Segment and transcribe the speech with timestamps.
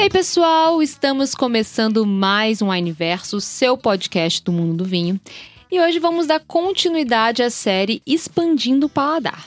[0.00, 5.20] Ei, pessoal, estamos começando mais um Wineverso, seu podcast do mundo do vinho.
[5.70, 9.46] E hoje vamos dar continuidade à série Expandindo o Paladar.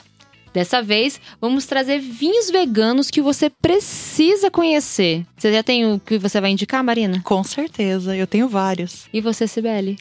[0.52, 5.26] Dessa vez, vamos trazer vinhos veganos que você precisa conhecer.
[5.36, 7.20] Você já tem o que você vai indicar, Marina?
[7.24, 9.08] Com certeza, eu tenho vários.
[9.12, 9.98] E você, Sibeli?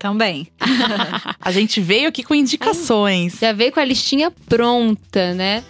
[0.00, 0.48] Também.
[1.40, 3.38] a gente veio aqui com indicações.
[3.40, 5.62] Já veio com a listinha pronta, né?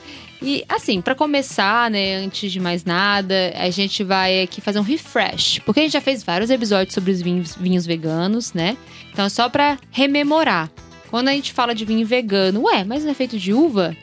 [0.45, 4.83] E assim, para começar, né, antes de mais nada, a gente vai aqui fazer um
[4.83, 8.77] refresh, porque a gente já fez vários episódios sobre os vinhos, vinhos veganos, né?
[9.13, 10.69] Então, só para rememorar.
[11.11, 13.97] Quando a gente fala de vinho vegano, ué, mas não é feito de uva?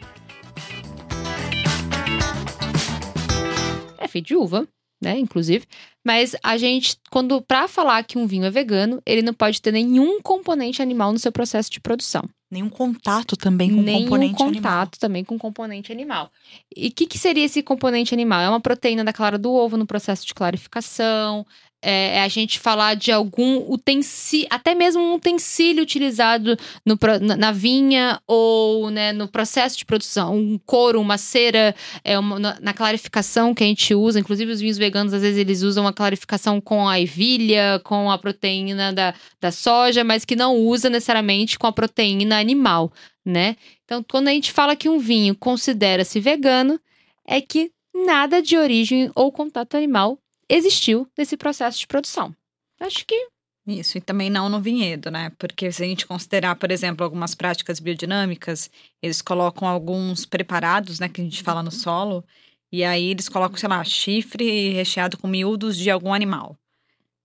[3.97, 4.65] É feito de uva,
[5.01, 5.65] né, inclusive.
[6.05, 9.71] Mas a gente, quando para falar que um vinho é vegano, ele não pode ter
[9.71, 12.23] nenhum componente animal no seu processo de produção.
[12.51, 14.87] Nenhum contato também com Nenhum componente contato animal.
[14.99, 16.31] também com componente animal.
[16.75, 18.41] E o que, que seria esse componente animal?
[18.41, 21.45] É uma proteína da clara do ovo no processo de clarificação.
[21.81, 26.97] É, é a gente falar de algum utensílio, até mesmo um utensílio utilizado no
[27.37, 30.35] na, vinha ou né, no processo de produção.
[30.35, 34.19] Um couro, uma cera, é uma- na, na clarificação que a gente usa.
[34.19, 38.17] Inclusive, os vinhos veganos, às vezes, eles usam a clarificação com a ervilha, com a
[38.17, 42.91] proteína da, da soja, mas que não usa necessariamente com a proteína animal,
[43.25, 43.55] né?
[43.85, 46.79] Então, quando a gente fala que um vinho considera-se vegano,
[47.25, 47.71] é que
[48.05, 50.19] nada de origem ou contato animal
[50.49, 52.35] existiu nesse processo de produção.
[52.79, 53.29] Acho que
[53.67, 55.31] Isso, e também não no vinhedo, né?
[55.37, 58.69] Porque se a gente considerar, por exemplo, algumas práticas biodinâmicas,
[59.01, 62.25] eles colocam alguns preparados, né, que a gente fala no solo,
[62.71, 66.57] e aí eles colocam, sei lá, chifre recheado com miúdos de algum animal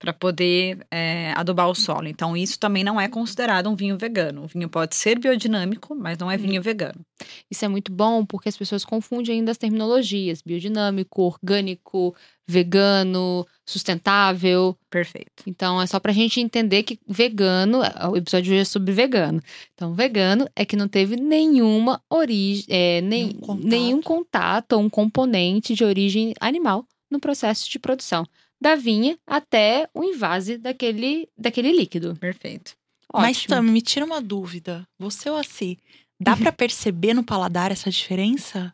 [0.05, 2.07] para poder é, adubar o solo.
[2.07, 4.43] Então, isso também não é considerado um vinho vegano.
[4.43, 7.03] O vinho pode ser biodinâmico, mas não é vinho vegano.
[7.49, 12.15] isso é muito bom porque as pessoas confundem ainda as terminologias: biodinâmico, orgânico,
[12.47, 14.77] vegano, sustentável.
[14.91, 15.41] Perfeito.
[15.47, 17.79] Então é só pra gente entender que vegano,
[18.11, 19.41] o episódio de hoje é sobre vegano.
[19.73, 25.73] Então, vegano é que não teve nenhuma origem, é, nem, nenhum contato ou um componente
[25.73, 28.23] de origem animal no processo de produção.
[28.65, 32.15] Da vinha até o invase daquele, daquele líquido.
[32.15, 32.75] Perfeito.
[33.13, 33.55] Mas Ótimo.
[33.57, 34.87] Tami, me tira uma dúvida.
[34.97, 35.77] Você ou assim,
[36.19, 38.73] dá pra perceber no paladar essa diferença?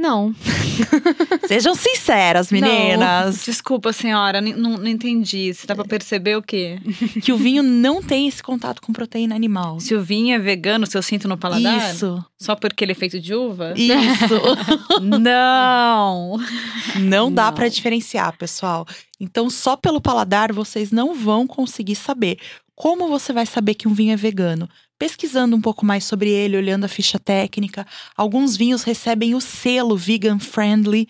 [0.00, 0.34] Não.
[1.46, 3.44] Sejam sinceras, meninas.
[3.44, 5.52] Desculpa, senhora, não, não entendi.
[5.52, 6.78] Você dá pra perceber o quê?
[7.20, 9.78] Que o vinho não tem esse contato com proteína animal.
[9.78, 11.92] Se o vinho é vegano, se eu sinto no paladar?
[11.92, 13.74] Isso, Só porque ele é feito de uva?
[13.76, 14.40] isso.
[15.02, 16.38] Não!
[16.98, 17.52] Não dá Não.
[17.52, 18.86] pra diferenciar, pessoal.
[19.20, 22.38] Então, só pelo paladar vocês não vão conseguir saber.
[22.74, 24.66] Como você vai saber que um vinho é vegano?
[25.00, 27.86] Pesquisando um pouco mais sobre ele, olhando a ficha técnica.
[28.14, 31.08] Alguns vinhos recebem o selo vegan friendly.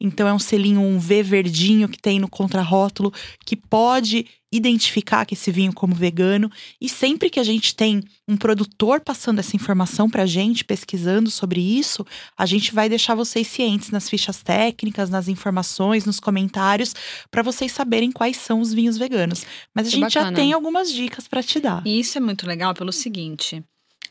[0.00, 3.12] Então é um selinho, um V verdinho que tem no contrarótulo,
[3.44, 6.50] que pode identificar que esse vinho como vegano.
[6.80, 11.60] E sempre que a gente tem um produtor passando essa informação pra gente, pesquisando sobre
[11.60, 16.94] isso, a gente vai deixar vocês cientes nas fichas técnicas, nas informações, nos comentários,
[17.30, 19.44] para vocês saberem quais são os vinhos veganos.
[19.74, 20.36] Mas a Isso é gente já bacana.
[20.36, 21.82] tem algumas dicas para te dar.
[21.86, 23.64] E isso é muito legal pelo seguinte: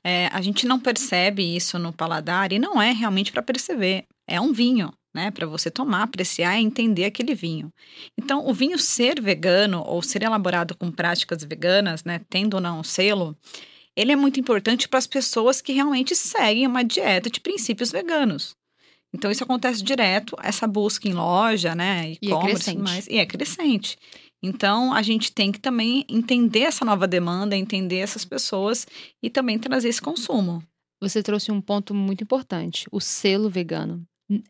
[0.03, 4.05] é, a gente não percebe isso no paladar e não é realmente para perceber.
[4.27, 5.31] É um vinho, né?
[5.31, 7.71] Para você tomar, apreciar e entender aquele vinho.
[8.17, 12.21] Então, o vinho ser vegano ou ser elaborado com práticas veganas, né?
[12.29, 13.37] Tendo ou não um selo,
[13.95, 18.55] ele é muito importante para as pessoas que realmente seguem uma dieta de princípios veganos.
[19.13, 22.11] Então, isso acontece direto, essa busca em loja, né?
[22.11, 22.81] E é E-commerce, crescente.
[22.81, 23.97] mais, e é crescente.
[24.41, 28.87] Então, a gente tem que também entender essa nova demanda, entender essas pessoas
[29.21, 30.63] e também trazer esse consumo.
[31.01, 34.05] Você trouxe um ponto muito importante: o selo vegano.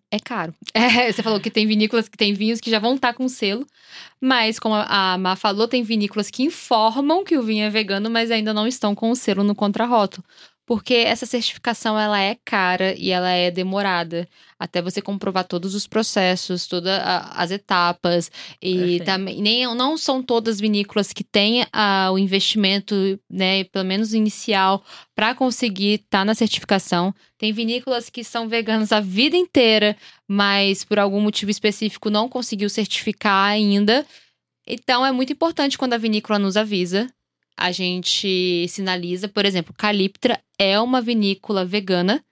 [0.09, 0.53] É caro.
[0.73, 3.65] É, você falou que tem vinícolas que tem vinhos que já vão estar com selo,
[4.19, 8.31] mas como a Má falou, tem vinícolas que informam que o vinho é vegano, mas
[8.31, 10.23] ainda não estão com o selo no contrarótulo.
[10.71, 14.25] Porque essa certificação ela é cara e ela é demorada
[14.57, 18.31] até você comprovar todos os processos, todas as etapas
[18.61, 19.03] e Perfeito.
[19.03, 22.95] também nem não são todas vinícolas que têm ah, o investimento,
[23.29, 24.81] né, pelo menos inicial
[25.13, 27.13] para conseguir estar na certificação.
[27.37, 32.69] Tem vinícolas que são veganas a vida inteira, mas por algum motivo específico não conseguiu
[32.69, 34.05] certificar ainda.
[34.65, 37.09] Então é muito importante quando a vinícola nos avisa.
[37.57, 42.23] A gente sinaliza, por exemplo, Caliptra é uma vinícola vegana,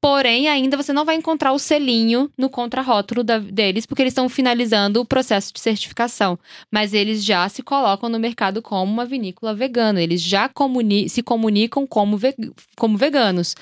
[0.00, 5.00] porém ainda você não vai encontrar o selinho no contrarótulo deles, porque eles estão finalizando
[5.00, 6.38] o processo de certificação.
[6.70, 11.22] Mas eles já se colocam no mercado como uma vinícola vegana, eles já comuni- se
[11.22, 12.36] comunicam como, ve-
[12.76, 13.54] como veganos.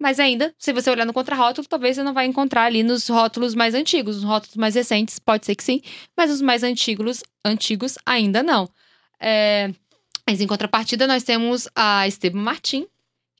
[0.00, 3.54] Mas ainda, se você olhar no contrarótulo, talvez você não vai encontrar ali nos rótulos
[3.54, 4.16] mais antigos.
[4.16, 5.82] Nos rótulos mais recentes, pode ser que sim,
[6.16, 8.66] mas os mais antigos, antigos ainda não.
[9.20, 9.70] É,
[10.30, 12.86] mas em contrapartida, nós temos a Esteban Martin,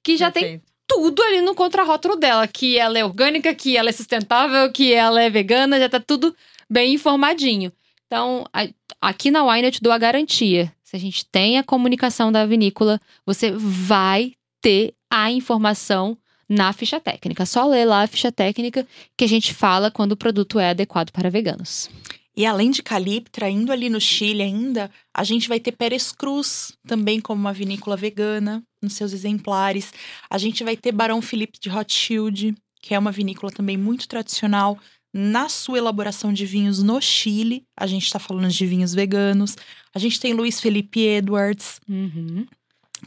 [0.03, 0.65] que já tem Perfeito.
[0.89, 5.23] tudo ali no contrarótulo dela, que ela é orgânica, que ela é sustentável, que ela
[5.23, 6.35] é vegana, já tá tudo
[6.69, 7.73] bem informadinho.
[8.09, 8.67] Então, a-
[9.01, 10.73] aqui na Wine eu te dou a garantia.
[10.83, 16.99] Se a gente tem a comunicação da vinícola, você vai ter a informação na ficha
[16.99, 17.47] técnica.
[17.47, 18.85] Só ler lá a ficha técnica
[19.17, 21.89] que a gente fala quando o produto é adequado para veganos.
[22.37, 26.73] E além de Caliptra, indo ali no Chile ainda, a gente vai ter Pérez Cruz,
[26.87, 29.93] também como uma vinícola vegana, nos seus exemplares.
[30.29, 34.79] A gente vai ter Barão Felipe de Rothschild, que é uma vinícola também muito tradicional
[35.13, 37.65] na sua elaboração de vinhos no Chile.
[37.77, 39.57] A gente está falando de vinhos veganos.
[39.93, 41.81] A gente tem Luiz Felipe Edwards,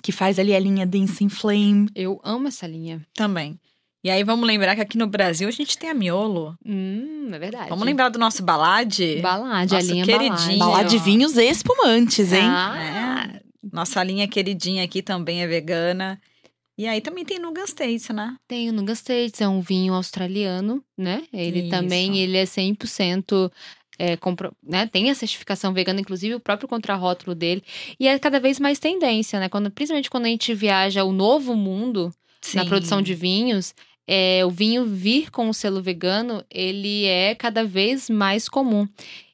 [0.02, 1.90] que faz ali a linha Dancing Flame.
[1.96, 3.02] Eu amo essa linha.
[3.16, 3.58] Também.
[4.04, 6.58] E aí vamos lembrar que aqui no Brasil a gente tem a Miolo.
[6.66, 7.70] Hum, é verdade.
[7.70, 9.20] Vamos lembrar do nosso balade?
[9.22, 10.58] Balade, a Nossa, linha queridinha.
[10.58, 10.60] balade.
[10.60, 11.00] Falar de ó.
[11.00, 12.44] vinhos espumantes, hein?
[12.44, 13.40] Ah,
[13.72, 16.20] Nossa linha queridinha aqui também é vegana.
[16.78, 18.36] E aí também tem Nugan States, né?
[18.48, 21.24] Tem o Nuga States, é um vinho australiano, né?
[21.32, 21.70] Ele Isso.
[21.70, 23.50] também, ele é 100%
[23.98, 24.88] é, compro, né?
[24.88, 27.64] Tem a certificação vegana, inclusive o próprio contrarótulo dele.
[28.00, 29.48] E é cada vez mais tendência, né?
[29.48, 32.12] Quando, principalmente quando a gente viaja ao novo mundo,
[32.54, 32.68] na Sim.
[32.70, 33.74] produção de vinhos,
[34.08, 38.88] é, o vinho vir com o selo vegano, ele é cada vez mais comum.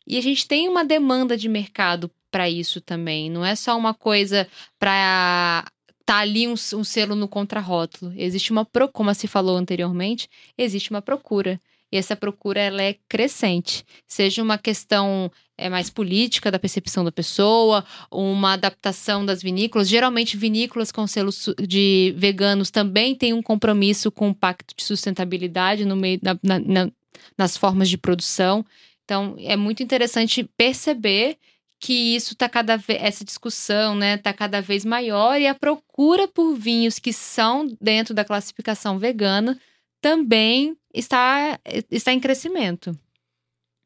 [0.06, 3.30] E a gente tem uma demanda de mercado para isso também.
[3.30, 4.48] Não é só uma coisa
[4.80, 5.66] para
[6.06, 8.12] tá ali um, um selo no contrarótulo.
[8.18, 10.28] Existe uma pro, como se falou anteriormente,
[10.58, 11.60] existe uma procura.
[11.92, 13.86] E essa procura ela é crescente.
[14.08, 19.88] Seja uma questão é, mais política da percepção da pessoa, uma adaptação das vinícolas.
[19.90, 25.86] Geralmente, vinícolas com selos de veganos também têm um compromisso com o pacto de sustentabilidade
[25.86, 26.92] no meio na- na- na-
[27.38, 28.66] nas formas de produção.
[29.04, 31.38] Então, é muito interessante perceber
[31.80, 36.28] que isso tá cada vez essa discussão, né, tá cada vez maior e a procura
[36.28, 39.58] por vinhos que são dentro da classificação vegana
[40.02, 41.60] também está
[41.90, 42.98] está em crescimento.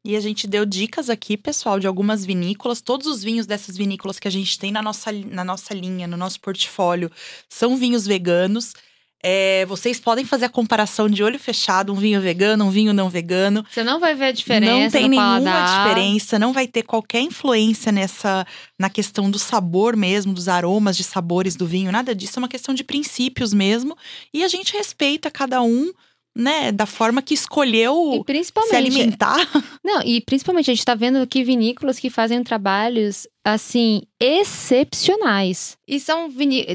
[0.04, 2.82] E a gente deu dicas aqui, pessoal, de algumas vinícolas.
[2.82, 6.16] Todos os vinhos dessas vinícolas que a gente tem na nossa, na nossa linha, no
[6.16, 7.10] nosso portfólio,
[7.48, 8.74] são vinhos veganos.
[9.26, 13.08] É, vocês podem fazer a comparação de olho fechado, um vinho vegano, um vinho não
[13.08, 13.64] vegano.
[13.70, 15.88] Você não vai ver a diferença não tem nenhuma paladar.
[15.88, 18.46] diferença, não vai ter qualquer influência nessa
[18.78, 22.48] na questão do sabor mesmo, dos aromas de sabores do vinho, nada disso, é uma
[22.48, 23.96] questão de princípios mesmo.
[24.34, 25.90] E a gente respeita cada um,
[26.36, 27.94] né, da forma que escolheu
[28.68, 29.36] se alimentar.
[29.84, 35.76] Não, e principalmente a gente tá vendo aqui vinícolas que fazem trabalhos, assim, excepcionais.
[35.86, 36.28] E são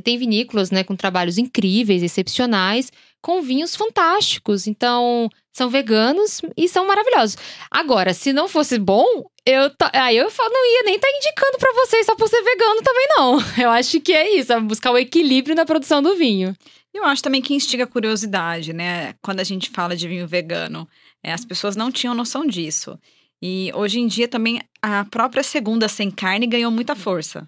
[0.04, 2.92] tem vinícolas, né, com trabalhos incríveis, excepcionais,
[3.22, 4.68] com vinhos fantásticos.
[4.68, 7.38] Então, são veganos e são maravilhosos.
[7.70, 9.06] Agora, se não fosse bom,
[9.46, 12.82] eu aí eu fa- não ia nem estar indicando pra vocês só por ser vegano
[12.82, 13.38] também não.
[13.62, 16.56] Eu acho que é isso, é buscar o equilíbrio na produção do vinho.
[16.94, 19.14] Eu acho também que instiga a curiosidade, né?
[19.22, 20.88] Quando a gente fala de vinho vegano,
[21.24, 22.98] é, as pessoas não tinham noção disso.
[23.42, 27.48] E hoje em dia também a própria segunda sem carne ganhou muita força.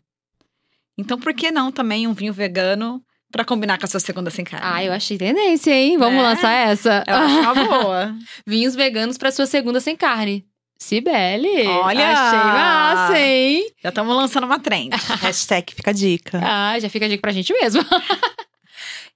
[0.98, 3.02] Então, por que não também um vinho vegano
[3.32, 4.66] para combinar com a sua segunda sem carne?
[4.70, 5.98] Ah, eu achei tendência, hein?
[5.98, 6.30] Vamos Né?
[6.30, 7.04] lançar essa?
[7.08, 8.16] Eu acho uma boa.
[8.46, 10.46] Vinhos veganos pra sua segunda sem carne.
[10.78, 11.68] Cibele!
[11.68, 12.10] Olha!
[12.10, 13.72] Achei massa, hein?
[13.84, 14.90] Já estamos lançando uma trend.
[15.22, 16.40] Hashtag fica a dica.
[16.44, 17.82] Ah, já fica a dica pra gente mesmo.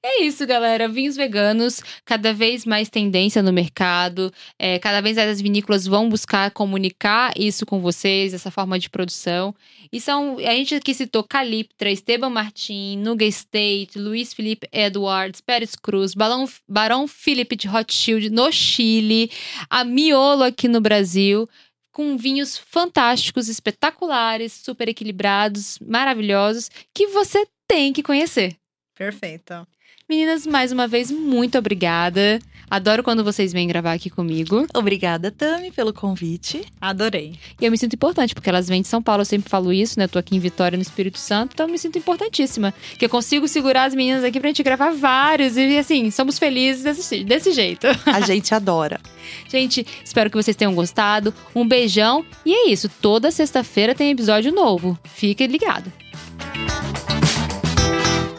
[0.07, 0.87] É isso, galera.
[0.87, 4.31] Vinhos veganos, cada vez mais tendência no mercado.
[4.59, 8.87] É, cada vez mais as vinícolas vão buscar comunicar isso com vocês, essa forma de
[8.87, 9.55] produção.
[9.91, 10.37] E são.
[10.37, 16.47] A gente aqui citou Caliptra, Esteban Martin, Nuga State, Luiz Felipe Edwards, Pérez Cruz, Balão,
[16.67, 19.31] Barão Felipe de Rothschild no Chile,
[19.67, 21.49] a Miolo aqui no Brasil.
[21.91, 28.55] Com vinhos fantásticos, espetaculares, super equilibrados, maravilhosos, que você tem que conhecer.
[28.95, 29.65] Perfeito.
[30.07, 32.39] Meninas, mais uma vez, muito obrigada.
[32.69, 34.67] Adoro quando vocês vêm gravar aqui comigo.
[34.75, 36.61] Obrigada, Tami, pelo convite.
[36.79, 37.39] Adorei.
[37.59, 39.97] E eu me sinto importante, porque elas vêm de São Paulo, eu sempre falo isso,
[39.97, 40.05] né?
[40.05, 42.71] Eu tô aqui em Vitória, no Espírito Santo, então eu me sinto importantíssima.
[42.99, 45.57] Que eu consigo segurar as meninas aqui pra gente gravar vários.
[45.57, 47.87] E assim, somos felizes desse, desse jeito.
[48.05, 48.99] A gente adora.
[49.49, 51.33] Gente, espero que vocês tenham gostado.
[51.55, 52.23] Um beijão.
[52.45, 54.99] E é isso, toda sexta-feira tem episódio novo.
[55.03, 55.91] Fique ligado.